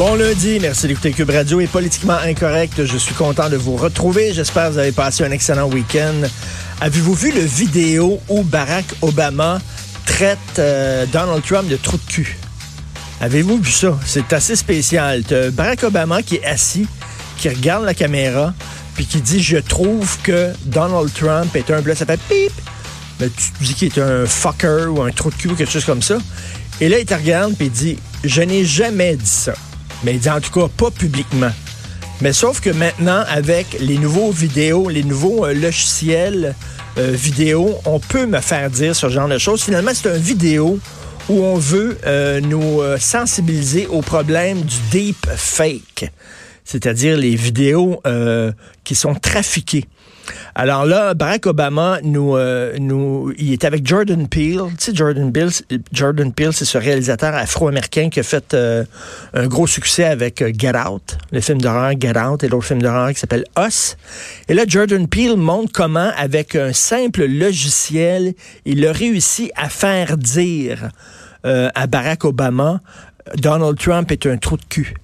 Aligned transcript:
Bon 0.00 0.14
lundi, 0.14 0.58
merci 0.62 0.88
d'écouter 0.88 1.10
Cube 1.10 1.28
Radio 1.28 1.60
et 1.60 1.66
Politiquement 1.66 2.16
Incorrect. 2.16 2.86
Je 2.86 2.96
suis 2.96 3.14
content 3.14 3.50
de 3.50 3.58
vous 3.58 3.76
retrouver. 3.76 4.32
J'espère 4.32 4.68
que 4.68 4.72
vous 4.72 4.78
avez 4.78 4.92
passé 4.92 5.24
un 5.24 5.30
excellent 5.30 5.68
week-end. 5.68 6.26
Avez-vous 6.80 7.12
vu 7.12 7.32
le 7.32 7.42
vidéo 7.42 8.18
où 8.30 8.42
Barack 8.42 8.86
Obama 9.02 9.60
traite 10.06 10.38
euh, 10.58 11.04
Donald 11.12 11.44
Trump 11.44 11.68
de 11.68 11.76
trou 11.76 11.98
de 11.98 12.10
cul? 12.10 12.38
Avez-vous 13.20 13.58
vu 13.58 13.70
ça? 13.70 13.98
C'est 14.06 14.32
assez 14.32 14.56
spécial. 14.56 15.22
Barack 15.52 15.82
Obama 15.82 16.22
qui 16.22 16.36
est 16.36 16.46
assis, 16.46 16.86
qui 17.36 17.50
regarde 17.50 17.84
la 17.84 17.92
caméra, 17.92 18.54
puis 18.94 19.04
qui 19.04 19.20
dit 19.20 19.42
Je 19.42 19.58
trouve 19.58 20.16
que 20.22 20.54
Donald 20.64 21.12
Trump 21.12 21.54
est 21.54 21.70
un. 21.70 21.82
Là, 21.82 21.94
ça 21.94 22.06
fait 22.06 22.20
pip! 22.26 22.52
Ben, 23.18 23.28
tu 23.36 23.64
dis 23.66 23.74
qu'il 23.74 23.88
est 23.88 23.98
un 23.98 24.24
fucker 24.24 24.86
ou 24.88 25.02
un 25.02 25.10
trou 25.10 25.28
de 25.28 25.34
cul 25.34 25.48
ou 25.48 25.54
quelque 25.54 25.72
chose 25.72 25.84
comme 25.84 26.00
ça. 26.00 26.16
Et 26.80 26.88
là, 26.88 26.98
il 26.98 27.04
te 27.04 27.12
regarde, 27.12 27.54
puis 27.54 27.66
il 27.66 27.72
dit 27.72 27.98
Je 28.24 28.40
n'ai 28.40 28.64
jamais 28.64 29.14
dit 29.14 29.26
ça. 29.26 29.52
Mais 30.04 30.14
il 30.14 30.20
dit 30.20 30.30
en 30.30 30.40
tout 30.40 30.50
cas 30.50 30.68
pas 30.68 30.90
publiquement. 30.90 31.52
Mais 32.20 32.34
sauf 32.34 32.60
que 32.60 32.68
maintenant, 32.70 33.24
avec 33.28 33.78
les 33.80 33.96
nouveaux 33.96 34.30
vidéos, 34.30 34.90
les 34.90 35.04
nouveaux 35.04 35.46
euh, 35.46 35.54
logiciels 35.54 36.54
euh, 36.98 37.12
vidéo, 37.12 37.78
on 37.86 37.98
peut 37.98 38.26
me 38.26 38.40
faire 38.40 38.68
dire 38.68 38.94
ce 38.94 39.08
genre 39.08 39.28
de 39.28 39.38
choses. 39.38 39.62
Finalement, 39.62 39.92
c'est 39.94 40.08
une 40.08 40.20
vidéo 40.20 40.78
où 41.30 41.42
on 41.42 41.56
veut 41.56 41.96
euh, 42.06 42.40
nous 42.40 42.80
sensibiliser 42.98 43.86
au 43.86 44.02
problème 44.02 44.62
du 44.62 44.76
deep 44.90 45.26
fake, 45.34 46.10
c'est-à-dire 46.70 47.16
les 47.16 47.34
vidéos 47.34 48.02
qui 48.84 48.94
sont 48.94 49.14
trafiquées. 49.14 49.86
Alors 50.54 50.84
là, 50.84 51.14
Barack 51.14 51.46
Obama, 51.46 51.98
euh, 52.04 52.76
nous, 52.78 53.32
il 53.38 53.52
est 53.52 53.64
avec 53.64 53.86
Jordan 53.86 54.28
Peele. 54.28 54.62
Tu 54.70 54.84
sais, 54.84 54.94
Jordan 54.94 55.32
Peele, 55.32 55.50
Jordan 55.92 56.32
Peele 56.32 56.52
c'est 56.52 56.64
ce 56.64 56.78
réalisateur 56.78 57.34
afro-américain 57.34 58.10
qui 58.10 58.20
a 58.20 58.22
fait 58.22 58.54
euh, 58.54 58.84
un 59.34 59.46
gros 59.46 59.66
succès 59.66 60.04
avec 60.04 60.42
euh, 60.42 60.52
Get 60.56 60.76
Out, 60.76 61.18
le 61.30 61.40
film 61.40 61.60
d'horreur 61.60 61.92
Get 61.98 62.18
Out 62.18 62.44
et 62.44 62.48
l'autre 62.48 62.66
film 62.66 62.82
d'horreur 62.82 63.12
qui 63.12 63.20
s'appelle 63.20 63.44
Us. 63.58 63.96
Et 64.48 64.54
là, 64.54 64.64
Jordan 64.66 65.06
Peele 65.06 65.36
montre 65.36 65.72
comment, 65.72 66.10
avec 66.16 66.56
un 66.56 66.72
simple 66.72 67.26
logiciel, 67.26 68.34
il 68.64 68.86
a 68.86 68.92
réussi 68.92 69.50
à 69.56 69.68
faire 69.68 70.16
dire 70.16 70.90
à 71.42 71.86
Barack 71.86 72.26
Obama, 72.26 72.82
Donald 73.36 73.78
Trump 73.78 74.12
est 74.12 74.26
un 74.26 74.36
trou 74.36 74.58
de 74.58 74.64
cul. 74.68 74.94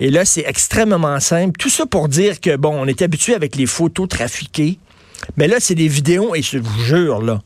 Et 0.00 0.10
là, 0.10 0.24
c'est 0.24 0.44
extrêmement 0.46 1.20
simple. 1.20 1.58
Tout 1.58 1.70
ça 1.70 1.86
pour 1.86 2.08
dire 2.08 2.40
que, 2.40 2.56
bon, 2.56 2.74
on 2.78 2.86
est 2.86 3.02
habitué 3.02 3.34
avec 3.34 3.56
les 3.56 3.66
photos 3.66 4.08
trafiquées. 4.08 4.78
Mais 5.36 5.48
là, 5.48 5.56
c'est 5.58 5.74
des 5.74 5.88
vidéos, 5.88 6.34
et 6.34 6.42
je 6.42 6.58
vous 6.58 6.84
jure, 6.84 7.22
là, 7.22 7.40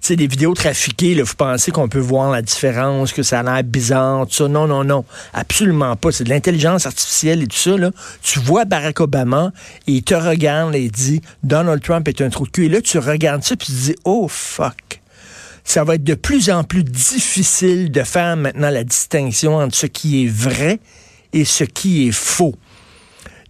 c'est 0.00 0.14
des 0.14 0.26
vidéos 0.26 0.54
trafiquées, 0.54 1.14
là, 1.14 1.24
vous 1.24 1.34
pensez 1.34 1.72
qu'on 1.72 1.88
peut 1.88 1.98
voir 1.98 2.30
la 2.30 2.42
différence, 2.42 3.12
que 3.12 3.22
ça 3.22 3.40
a 3.40 3.42
l'air 3.42 3.64
bizarre, 3.64 4.26
tout 4.26 4.34
ça. 4.34 4.46
Non, 4.48 4.66
non, 4.66 4.84
non. 4.84 5.04
Absolument 5.32 5.96
pas. 5.96 6.12
C'est 6.12 6.24
de 6.24 6.28
l'intelligence 6.28 6.86
artificielle 6.86 7.42
et 7.42 7.46
tout 7.46 7.56
ça, 7.56 7.76
là. 7.76 7.90
Tu 8.22 8.38
vois 8.38 8.64
Barack 8.66 9.00
Obama 9.00 9.52
et 9.88 9.92
il 9.92 10.02
te 10.04 10.14
regarde 10.14 10.76
et 10.76 10.82
il 10.82 10.92
dit 10.92 11.22
Donald 11.42 11.82
Trump 11.82 12.06
est 12.06 12.20
un 12.20 12.28
trou 12.28 12.46
de 12.46 12.50
cul. 12.50 12.66
Et 12.66 12.68
là, 12.68 12.80
tu 12.80 12.98
regardes 12.98 13.42
ça 13.42 13.56
puis 13.56 13.66
tu 13.66 13.72
dis 13.72 13.94
Oh 14.04 14.28
fuck. 14.28 15.00
Ça 15.64 15.82
va 15.82 15.96
être 15.96 16.04
de 16.04 16.14
plus 16.14 16.50
en 16.50 16.62
plus 16.62 16.84
difficile 16.84 17.90
de 17.90 18.04
faire 18.04 18.36
maintenant 18.36 18.70
la 18.70 18.84
distinction 18.84 19.56
entre 19.56 19.74
ce 19.74 19.86
qui 19.86 20.24
est 20.24 20.28
vrai 20.28 20.78
et 21.36 21.44
ce 21.44 21.64
qui 21.64 22.08
est 22.08 22.12
faux. 22.12 22.54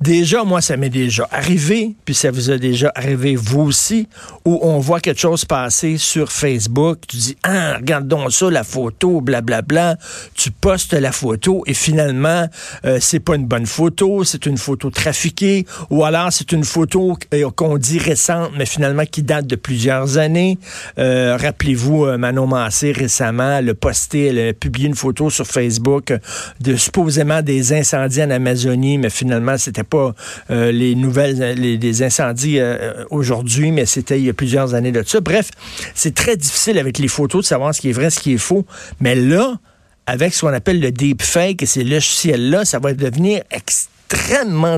Déjà, 0.01 0.45
moi, 0.45 0.61
ça 0.61 0.77
m'est 0.77 0.91
déjà 0.91 1.27
arrivé, 1.31 1.97
puis 2.05 2.15
ça 2.15 2.31
vous 2.31 2.51
a 2.51 2.59
déjà 2.59 2.93
arrivé 2.95 3.35
vous 3.35 3.63
aussi, 3.63 4.09
où 4.45 4.59
on 4.61 4.79
voit 4.79 5.01
quelque 5.01 5.21
chose 5.21 5.47
passer 5.47 5.97
sur 5.97 6.31
Facebook, 6.31 6.99
tu 7.09 7.17
dis, 7.17 7.37
ah, 7.43 7.77
regarde 7.77 8.07
donc 8.07 8.31
ça, 8.31 8.51
la 8.51 8.63
photo, 8.63 9.23
blablabla, 9.23 9.63
bla, 9.63 9.95
bla. 9.95 10.07
tu 10.35 10.51
postes 10.51 10.93
la 10.93 11.13
photo 11.13 11.63
et 11.67 11.73
finalement, 11.73 12.47
euh, 12.85 12.99
c'est 13.01 13.21
pas 13.21 13.37
une 13.37 13.47
bonne 13.47 13.65
photo, 13.65 14.23
c'est 14.23 14.45
une 14.45 14.59
photo 14.59 14.91
trafiquée, 14.91 15.65
ou 15.89 16.05
alors 16.05 16.31
c'est 16.31 16.53
une 16.53 16.65
photo 16.65 17.17
euh, 17.33 17.51
qu'on 17.57 17.79
dit 17.79 17.99
récente, 17.99 18.51
mais 18.59 18.67
finalement 18.67 19.07
qui 19.07 19.23
date 19.23 19.47
de 19.47 19.57
plusieurs 19.57 20.19
années. 20.19 20.59
Euh, 20.99 21.39
rappelez-vous, 21.41 22.19
Manon 22.19 22.47
Massé, 22.47 22.93
récemment, 22.93 23.57
a 23.57 23.75
posté, 23.75 24.27
elle 24.27 24.49
a 24.49 24.53
publié 24.53 24.89
une 24.89 24.95
photo 24.95 25.31
sur 25.31 25.47
Facebook 25.47 26.13
de 26.61 26.77
supposément 26.77 27.41
des 27.41 27.73
incendies 27.73 28.23
en 28.23 28.31
Amazonie, 28.31 28.99
mais 28.99 29.11
finalement, 29.11 29.57
c'était 29.57 29.86
pas 29.87 30.15
euh, 30.51 30.73
les 30.73 30.95
nouvelles, 30.95 31.55
les, 31.59 31.79
des 31.79 32.03
incendies 32.03 32.59
euh, 32.59 33.05
aujourd'hui, 33.11 33.71
mais 33.73 33.87
c'était 33.87 34.19
il 34.19 34.27
y 34.27 34.31
a 34.31 34.35
plusieurs 34.35 34.75
années 34.75 34.93
de 34.93 35.03
ça. 35.05 35.21
Bref, 35.21 35.51
c'est 35.95 36.15
très 36.15 36.37
difficile 36.37 36.79
avec 36.79 36.99
les 36.99 37.09
photos 37.09 37.45
de 37.45 37.47
savoir 37.47 37.75
ce 37.75 37.81
qui 37.81 37.91
est 37.91 37.93
vrai, 37.93 38.11
ce 38.11 38.21
qui 38.21 38.35
est 38.35 38.39
faux. 38.39 38.65
Mais 39.01 39.15
là, 39.15 39.59
avec 40.07 40.35
ce 40.35 40.43
qu'on 40.43 40.53
appelle 40.53 40.81
le 40.81 40.93
deepfake 40.93 41.63
et 41.63 41.67
ces 41.67 41.85
logiciels-là, 41.85 42.65
ça 42.65 42.79
va 42.79 42.95
devenir 42.95 43.43
extrêmement 43.51 43.96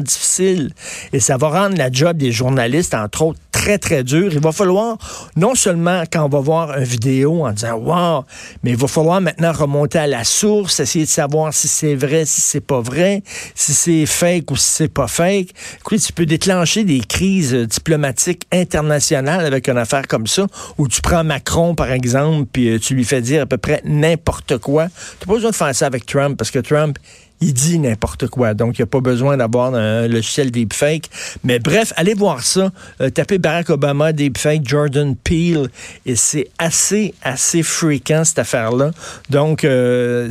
difficile 0.01 0.73
et 1.13 1.21
ça 1.21 1.37
va 1.37 1.49
rendre 1.49 1.77
la 1.77 1.91
job 1.91 2.17
des 2.17 2.33
journalistes, 2.33 2.95
entre 2.95 3.23
autres, 3.23 3.41
très, 3.53 3.79
très 3.79 4.05
dur. 4.05 4.33
Il 4.33 4.41
va 4.41 4.53
falloir, 4.53 4.99
non 5.37 5.55
seulement 5.55 6.05
quand 6.11 6.25
on 6.25 6.29
va 6.29 6.41
voir 6.41 6.79
une 6.79 6.85
vidéo 6.85 7.45
en 7.45 7.53
disant 7.53 7.77
Wow, 7.77 8.25
mais 8.63 8.71
il 8.71 8.77
va 8.77 8.87
falloir 8.87 9.21
maintenant 9.21 9.53
remonter 9.53 9.99
à 9.99 10.07
la 10.07 10.25
source, 10.25 10.81
essayer 10.81 11.05
de 11.05 11.11
savoir 11.11 11.53
si 11.53 11.69
c'est 11.69 11.95
vrai, 11.95 12.25
si 12.25 12.41
c'est 12.41 12.61
pas 12.61 12.81
vrai, 12.81 13.23
si 13.55 13.75
c'est 13.75 14.07
fake 14.07 14.51
ou 14.51 14.57
si 14.57 14.69
c'est 14.69 14.89
pas 14.89 15.09
fake. 15.09 15.49
Écoute, 15.81 16.01
tu 16.01 16.13
peux 16.13 16.27
déclencher 16.27 16.85
des 16.85 17.01
crises 17.01 17.55
diplomatiques 17.55 18.47
internationales 18.53 19.45
avec 19.45 19.69
une 19.69 19.79
affaire 19.79 20.07
comme 20.07 20.27
ça, 20.27 20.47
où 20.79 20.89
tu 20.89 21.01
prends 21.01 21.25
Macron, 21.25 21.75
par 21.75 21.91
exemple, 21.91 22.49
puis 22.53 22.71
euh, 22.71 22.79
tu 22.79 22.95
lui 22.95 23.05
fais 23.05 23.21
dire 23.21 23.43
à 23.43 23.47
peu 23.47 23.59
près 23.59 23.83
n'importe 23.85 24.59
quoi. 24.59 24.87
Tu 25.21 25.27
pas 25.27 25.35
besoin 25.35 25.51
de 25.51 25.57
faire 25.57 25.75
ça 25.75 25.87
avec 25.87 26.07
Trump, 26.07 26.37
parce 26.39 26.51
que 26.51 26.61
Trump, 26.61 26.99
il 27.41 27.55
dit 27.55 27.79
n'importe 27.79 28.29
quoi. 28.29 28.55
Donc, 28.55 28.79
il 28.79 28.83
n'y 28.83 28.85
a 28.85 28.87
pas 28.87 29.01
besoin 29.01 29.37
d'avoir 29.37 29.75
un 29.75 30.09
logiciel 30.09 30.51
deepfake. 30.51 31.09
Mais 31.45 31.59
bref, 31.59 31.93
allez 31.97 32.15
voir 32.15 32.43
ça. 32.43 32.71
Euh, 33.01 33.11
tapez 33.11 33.39
Barack 33.39 33.71
Obama, 33.71 34.13
deepfake, 34.13 34.67
Jordan 34.67 35.15
Peele. 35.17 35.69
Et 36.07 36.17
c'est 36.17 36.49
assez, 36.59 37.15
assez 37.23 37.63
fréquent, 37.63 38.25
cette 38.25 38.39
affaire-là. 38.39 38.91
Donc, 39.31 39.65
euh, 39.65 40.31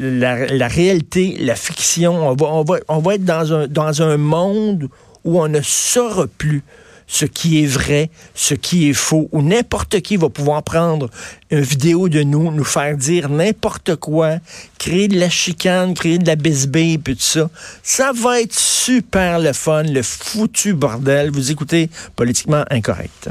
la, 0.00 0.46
la, 0.46 0.68
réalité, 0.68 1.36
la 1.40 1.56
fiction, 1.56 2.28
on 2.28 2.34
va, 2.34 2.46
on 2.46 2.62
va, 2.62 2.76
on 2.88 2.98
va 2.98 3.14
être 3.14 3.24
dans 3.24 3.52
un, 3.52 3.66
dans 3.66 4.02
un 4.02 4.16
monde 4.16 4.88
où 5.24 5.40
on 5.40 5.48
ne 5.48 5.60
saura 5.60 6.26
plus 6.38 6.62
ce 7.06 7.24
qui 7.24 7.62
est 7.62 7.66
vrai, 7.66 8.10
ce 8.34 8.54
qui 8.54 8.88
est 8.88 8.94
faux, 8.94 9.28
ou 9.32 9.42
n'importe 9.42 10.00
qui 10.00 10.16
va 10.16 10.28
pouvoir 10.28 10.62
prendre 10.62 11.10
une 11.50 11.60
vidéo 11.60 12.08
de 12.08 12.22
nous, 12.22 12.50
nous 12.50 12.64
faire 12.64 12.96
dire 12.96 13.28
n'importe 13.28 13.96
quoi, 13.96 14.38
créer 14.78 15.08
de 15.08 15.18
la 15.18 15.30
chicane, 15.30 15.94
créer 15.94 16.18
de 16.18 16.26
la 16.26 16.36
bisbille, 16.36 16.98
puis 16.98 17.16
tout 17.16 17.22
ça. 17.22 17.50
Ça 17.82 18.12
va 18.12 18.40
être 18.40 18.54
super 18.54 19.38
le 19.38 19.52
fun, 19.52 19.84
le 19.84 20.02
foutu 20.02 20.74
bordel. 20.74 21.30
Vous 21.30 21.50
écoutez 21.50 21.90
Politiquement 22.16 22.64
Incorrect. 22.70 23.30